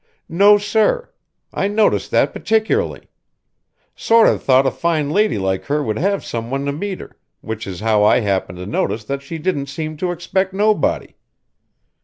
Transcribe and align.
"No, 0.29 0.57
sir. 0.57 1.11
I 1.53 1.67
noticed 1.67 2.09
that 2.09 2.33
particularly. 2.33 3.01
Sort 3.95 4.27
of 4.27 4.41
thought 4.41 4.65
a 4.65 4.71
fine 4.71 5.11
lady 5.11 5.37
like 5.37 5.65
her 5.65 5.83
would 5.83 5.99
have 5.99 6.25
some 6.25 6.49
one 6.49 6.65
to 6.65 6.71
meet 6.71 6.99
her, 7.01 7.15
which 7.41 7.67
is 7.67 7.81
how 7.81 8.03
I 8.03 8.21
happened 8.21 8.57
to 8.57 8.65
notice 8.65 9.03
that 9.03 9.21
she 9.21 9.37
didn't 9.37 9.67
seem 9.67 9.97
to 9.97 10.11
expect 10.11 10.55
nobody. 10.55 11.13